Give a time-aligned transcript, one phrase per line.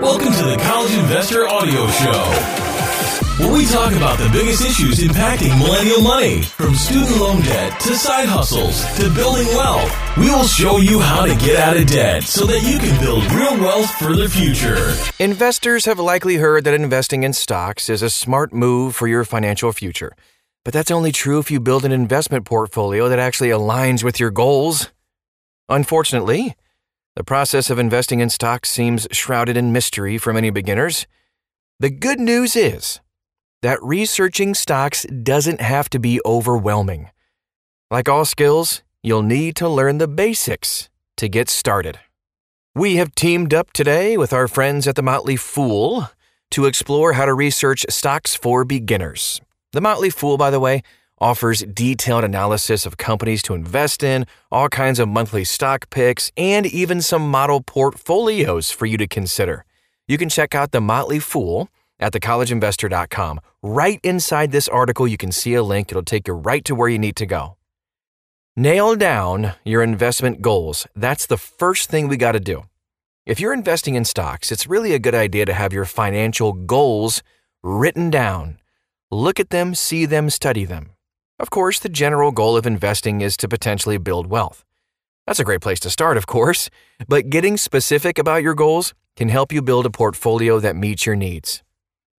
[0.00, 2.64] Welcome to the College Investor Audio Show
[3.38, 7.94] where we talk about the biggest issues impacting millennial money, from student loan debt to
[7.94, 10.16] side hustles to building wealth.
[10.16, 13.24] We will show you how to get out of debt so that you can build
[13.32, 14.92] real wealth for the future.
[15.20, 19.72] Investors have likely heard that investing in stocks is a smart move for your financial
[19.72, 20.16] future.
[20.64, 24.30] But that's only true if you build an investment portfolio that actually aligns with your
[24.30, 24.90] goals.
[25.68, 26.56] Unfortunately,
[27.18, 31.04] the process of investing in stocks seems shrouded in mystery for many beginners.
[31.80, 33.00] The good news is
[33.60, 37.10] that researching stocks doesn't have to be overwhelming.
[37.90, 41.98] Like all skills, you'll need to learn the basics to get started.
[42.76, 46.10] We have teamed up today with our friends at The Motley Fool
[46.52, 49.40] to explore how to research stocks for beginners.
[49.72, 50.84] The Motley Fool, by the way,
[51.20, 56.66] offers detailed analysis of companies to invest in, all kinds of monthly stock picks, and
[56.66, 59.64] even some model portfolios for you to consider.
[60.06, 61.68] You can check out The Motley Fool
[62.00, 63.40] at thecollegeinvestor.com.
[63.62, 65.90] Right inside this article, you can see a link.
[65.90, 67.56] It'll take you right to where you need to go.
[68.56, 70.86] Nail down your investment goals.
[70.96, 72.64] That's the first thing we got to do.
[73.24, 77.22] If you're investing in stocks, it's really a good idea to have your financial goals
[77.62, 78.58] written down.
[79.10, 80.92] Look at them, see them, study them.
[81.40, 84.64] Of course, the general goal of investing is to potentially build wealth.
[85.24, 86.68] That's a great place to start, of course,
[87.06, 91.14] but getting specific about your goals can help you build a portfolio that meets your
[91.14, 91.62] needs.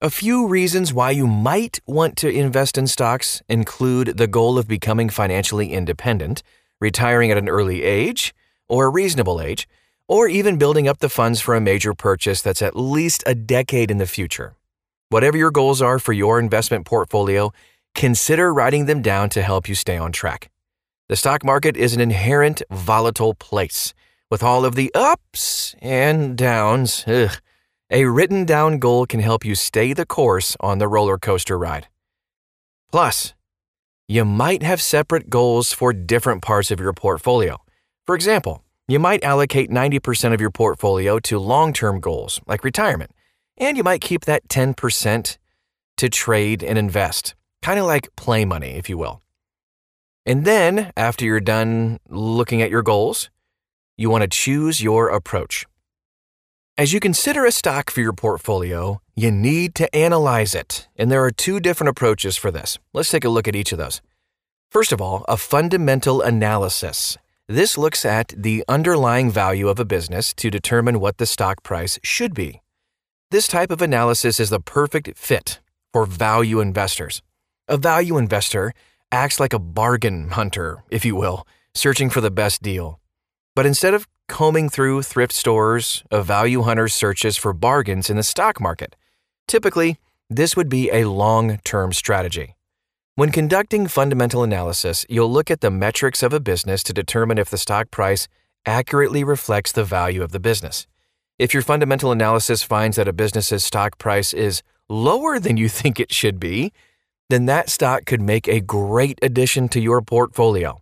[0.00, 4.68] A few reasons why you might want to invest in stocks include the goal of
[4.68, 6.44] becoming financially independent,
[6.80, 8.32] retiring at an early age
[8.68, 9.66] or a reasonable age,
[10.06, 13.90] or even building up the funds for a major purchase that's at least a decade
[13.90, 14.54] in the future.
[15.08, 17.50] Whatever your goals are for your investment portfolio,
[17.98, 20.52] consider writing them down to help you stay on track.
[21.08, 23.92] The stock market is an inherent volatile place
[24.30, 27.04] with all of the ups and downs.
[27.08, 27.32] Ugh.
[27.90, 31.88] A written down goal can help you stay the course on the roller coaster ride.
[32.92, 33.34] Plus,
[34.06, 37.56] you might have separate goals for different parts of your portfolio.
[38.06, 43.10] For example, you might allocate 90% of your portfolio to long term goals like retirement,
[43.56, 45.36] and you might keep that 10%
[45.96, 47.34] to trade and invest,
[47.68, 49.20] kind of like play money, if you will.
[50.24, 53.28] And then, after you're done looking at your goals,
[53.98, 55.66] you want to choose your approach.
[56.78, 61.22] As you consider a stock for your portfolio, you need to analyze it, and there
[61.22, 62.78] are two different approaches for this.
[62.94, 64.00] Let's take a look at each of those.
[64.70, 67.18] First of all, a fundamental analysis.
[67.48, 71.98] This looks at the underlying value of a business to determine what the stock price
[72.02, 72.62] should be.
[73.30, 75.60] This type of analysis is the perfect fit
[75.92, 77.20] for value investors.
[77.70, 78.72] A value investor
[79.12, 82.98] acts like a bargain hunter, if you will, searching for the best deal.
[83.54, 88.22] But instead of combing through thrift stores, a value hunter searches for bargains in the
[88.22, 88.96] stock market.
[89.46, 89.98] Typically,
[90.30, 92.54] this would be a long term strategy.
[93.16, 97.50] When conducting fundamental analysis, you'll look at the metrics of a business to determine if
[97.50, 98.28] the stock price
[98.64, 100.86] accurately reflects the value of the business.
[101.38, 106.00] If your fundamental analysis finds that a business's stock price is lower than you think
[106.00, 106.72] it should be,
[107.28, 110.80] then that stock could make a great addition to your portfolio.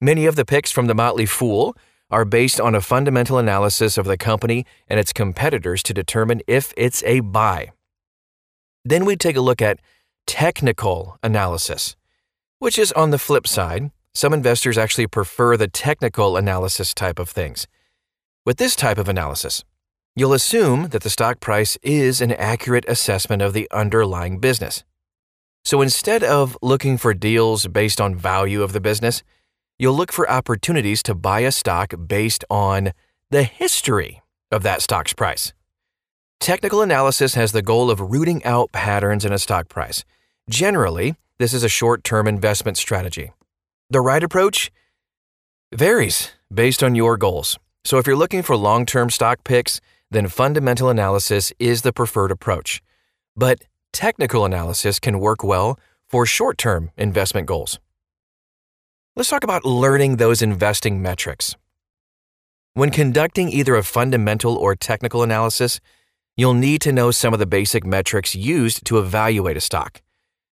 [0.00, 1.76] Many of the picks from the Motley Fool
[2.10, 6.72] are based on a fundamental analysis of the company and its competitors to determine if
[6.76, 7.72] it's a buy.
[8.84, 9.80] Then we take a look at
[10.26, 11.96] technical analysis,
[12.58, 13.90] which is on the flip side.
[14.14, 17.66] Some investors actually prefer the technical analysis type of things.
[18.44, 19.64] With this type of analysis,
[20.14, 24.84] you'll assume that the stock price is an accurate assessment of the underlying business.
[25.66, 29.24] So instead of looking for deals based on value of the business,
[29.80, 32.92] you'll look for opportunities to buy a stock based on
[33.32, 34.22] the history
[34.52, 35.52] of that stock's price.
[36.38, 40.04] Technical analysis has the goal of rooting out patterns in a stock price.
[40.48, 43.32] Generally, this is a short term investment strategy.
[43.90, 44.70] The right approach
[45.74, 47.58] varies based on your goals.
[47.84, 49.80] So, if you're looking for long term stock picks,
[50.12, 52.80] then fundamental analysis is the preferred approach.
[53.34, 53.64] But
[53.96, 57.80] technical analysis can work well for short term investment goals.
[59.16, 61.56] Let's talk about learning those investing metrics.
[62.74, 65.80] When conducting either a fundamental or technical analysis,
[66.36, 70.02] you'll need to know some of the basic metrics used to evaluate a stock.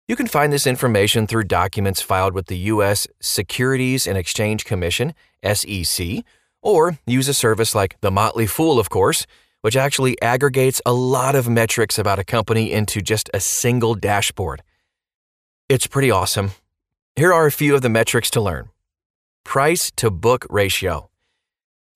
[0.09, 3.07] You can find this information through documents filed with the U.S.
[3.21, 5.13] Securities and Exchange Commission,
[5.45, 6.25] SEC,
[6.63, 9.27] or use a service like The Motley Fool, of course,
[9.65, 14.63] which actually aggregates a lot of metrics about a company into just a single dashboard.
[15.71, 16.51] It's pretty awesome.
[17.17, 18.69] Here are a few of the metrics to learn
[19.43, 21.09] price to book ratio.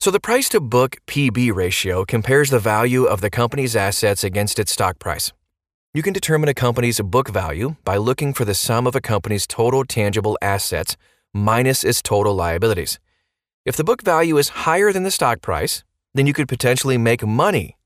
[0.00, 4.58] So, the price to book PB ratio compares the value of the company's assets against
[4.58, 5.30] its stock price.
[5.92, 9.46] You can determine a company's book value by looking for the sum of a company's
[9.46, 10.96] total tangible assets
[11.34, 12.98] minus its total liabilities.
[13.66, 17.24] If the book value is higher than the stock price, then you could potentially make
[17.24, 17.76] money,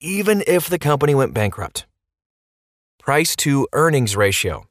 [0.00, 1.86] even if the company went bankrupt.
[2.98, 4.66] Price to earnings ratio.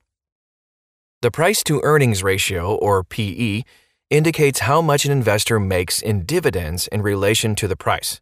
[1.22, 3.64] The price to earnings ratio, or PE,
[4.10, 8.22] indicates how much an investor makes in dividends in relation to the price.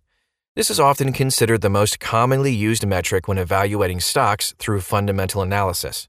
[0.56, 6.08] This is often considered the most commonly used metric when evaluating stocks through fundamental analysis.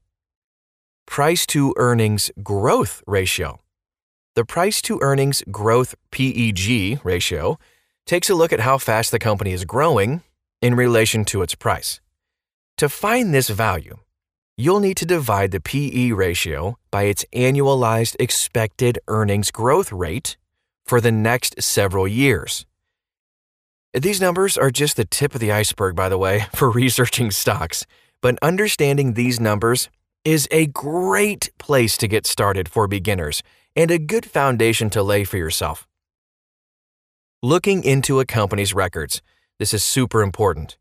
[1.05, 3.59] Price to earnings growth ratio.
[4.35, 7.57] The price to earnings growth PEG ratio
[8.07, 10.21] takes a look at how fast the company is growing
[10.61, 11.99] in relation to its price.
[12.77, 13.97] To find this value,
[14.55, 20.37] you'll need to divide the PE ratio by its annualized expected earnings growth rate
[20.85, 22.65] for the next several years.
[23.93, 27.85] These numbers are just the tip of the iceberg, by the way, for researching stocks,
[28.21, 29.89] but understanding these numbers
[30.23, 33.43] is a great place to get started for beginners
[33.75, 35.87] and a good foundation to lay for yourself.
[37.43, 39.21] Looking into a company's records.
[39.59, 40.75] This is super important.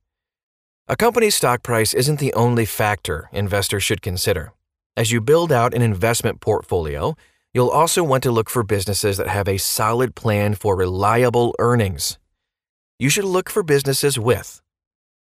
[0.88, 4.55] A company's stock price isn't the only factor investors should consider.
[4.97, 7.14] As you build out an investment portfolio,
[7.53, 12.19] you'll also want to look for businesses that have a solid plan for reliable earnings.
[12.99, 14.62] You should look for businesses with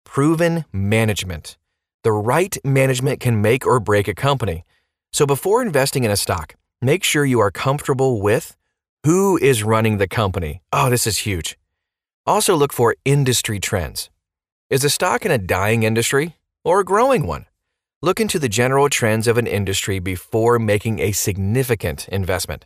[0.03, 1.57] proven management.
[2.03, 4.65] The right management can make or break a company.
[5.11, 8.55] So before investing in a stock, make sure you are comfortable with
[9.03, 10.61] who is running the company.
[10.71, 11.57] Oh, this is huge.
[12.25, 14.09] Also, look for industry trends.
[14.69, 17.45] Is a stock in a dying industry or a growing one?
[18.01, 22.65] Look into the general trends of an industry before making a significant investment.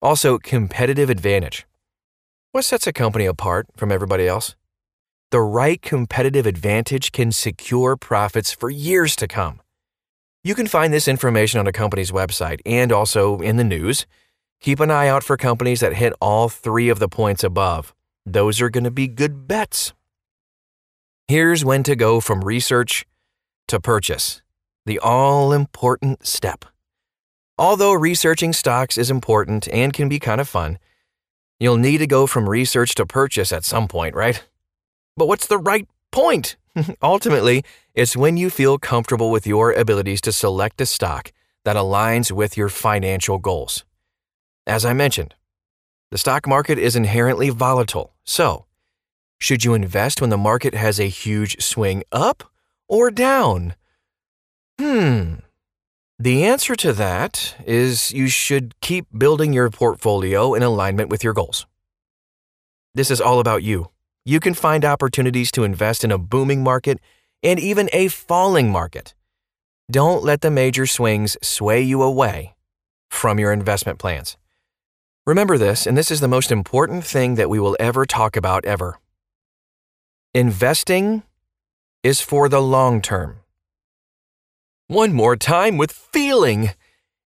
[0.00, 1.66] Also, competitive advantage.
[2.52, 4.54] What sets a company apart from everybody else?
[5.30, 9.60] The right competitive advantage can secure profits for years to come.
[10.44, 14.06] You can find this information on a company's website and also in the news.
[14.64, 17.94] Keep an eye out for companies that hit all three of the points above.
[18.24, 19.92] Those are going to be good bets.
[21.28, 23.04] Here's when to go from research
[23.68, 24.40] to purchase,
[24.86, 26.64] the all important step.
[27.58, 30.78] Although researching stocks is important and can be kind of fun,
[31.60, 34.42] you'll need to go from research to purchase at some point, right?
[35.14, 36.56] But what's the right point?
[37.02, 41.32] Ultimately, it's when you feel comfortable with your abilities to select a stock
[41.66, 43.84] that aligns with your financial goals.
[44.66, 45.34] As I mentioned,
[46.10, 48.66] the stock market is inherently volatile, so
[49.38, 52.44] should you invest when the market has a huge swing up
[52.88, 53.74] or down?
[54.80, 55.34] Hmm.
[56.18, 61.34] The answer to that is you should keep building your portfolio in alignment with your
[61.34, 61.66] goals.
[62.94, 63.90] This is all about you.
[64.24, 67.00] You can find opportunities to invest in a booming market
[67.42, 69.12] and even a falling market.
[69.90, 72.54] Don't let the major swings sway you away
[73.10, 74.38] from your investment plans.
[75.26, 78.66] Remember this, and this is the most important thing that we will ever talk about
[78.66, 78.98] ever.
[80.34, 81.22] Investing
[82.02, 83.38] is for the long term.
[84.86, 86.72] One more time with feeling.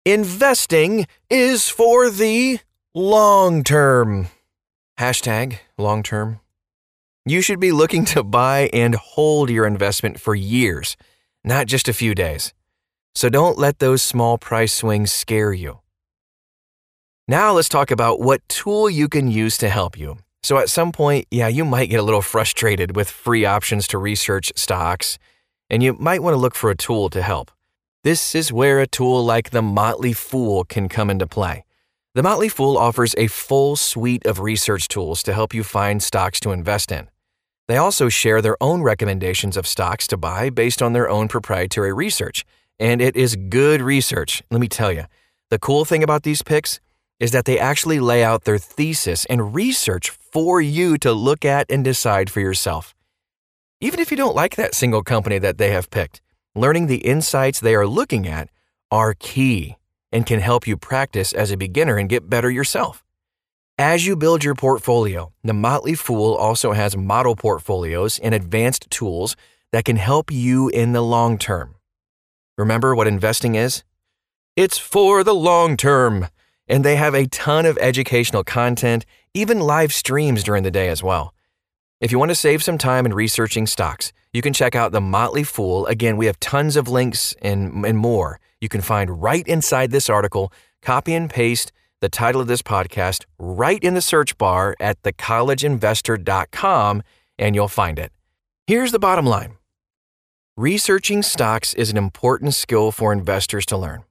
[0.04, 2.58] Investing is for the
[2.94, 4.26] long term.
[4.98, 6.40] Hashtag long term.
[7.24, 10.96] You should be looking to buy and hold your investment for years,
[11.44, 12.52] not just a few days.
[13.14, 15.78] So don't let those small price swings scare you.
[17.26, 20.18] Now let's talk about what tool you can use to help you.
[20.42, 23.98] So at some point, yeah, you might get a little frustrated with free options to
[23.98, 25.18] research stocks,
[25.70, 27.50] and you might want to look for a tool to help.
[28.02, 31.64] This is where a tool like the Motley Fool can come into play.
[32.14, 36.38] The Motley Fool offers a full suite of research tools to help you find stocks
[36.40, 37.08] to invest in.
[37.68, 41.94] They also share their own recommendations of stocks to buy based on their own proprietary
[41.94, 42.44] research.
[42.78, 45.04] And it is good research, let me tell you.
[45.48, 46.80] The cool thing about these picks
[47.20, 51.70] is that they actually lay out their thesis and research for you to look at
[51.70, 52.94] and decide for yourself.
[53.80, 56.20] Even if you don't like that single company that they have picked,
[56.54, 58.48] learning the insights they are looking at
[58.90, 59.76] are key
[60.12, 63.04] and can help you practice as a beginner and get better yourself.
[63.76, 69.34] As you build your portfolio, the Motley Fool also has model portfolios and advanced tools
[69.72, 71.74] that can help you in the long term.
[72.56, 73.82] Remember what investing is?
[74.54, 76.28] It's for the long term
[76.68, 79.04] and they have a ton of educational content,
[79.34, 81.34] even live streams during the day as well.
[82.00, 85.00] If you want to save some time in researching stocks, you can check out The
[85.00, 85.86] Motley Fool.
[85.86, 90.10] Again, we have tons of links and, and more you can find right inside this
[90.10, 90.52] article.
[90.82, 97.02] Copy and paste the title of this podcast right in the search bar at thecollegeinvestor.com
[97.38, 98.12] and you'll find it.
[98.66, 99.56] Here's the bottom line
[100.56, 104.04] researching stocks is an important skill for investors to learn.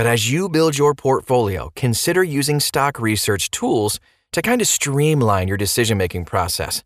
[0.00, 4.00] But as you build your portfolio, consider using stock research tools
[4.32, 6.82] to kind of streamline your decision making process.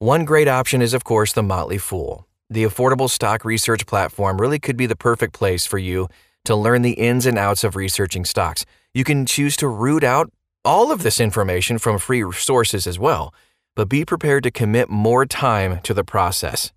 [0.00, 2.26] One great option is, of course, the Motley Fool.
[2.48, 6.08] The affordable stock research platform really could be the perfect place for you
[6.44, 8.66] to learn the ins and outs of researching stocks.
[8.94, 10.32] You can choose to root out
[10.64, 13.32] all of this information from free sources as well,
[13.76, 16.72] but be prepared to commit more time to the process.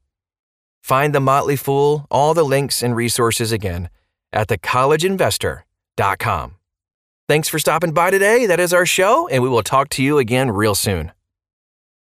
[0.83, 3.89] Find the Motley Fool, all the links and resources again
[4.33, 6.55] at thecollegeinvestor.com.
[7.29, 8.45] Thanks for stopping by today.
[8.45, 11.13] That is our show, and we will talk to you again real soon.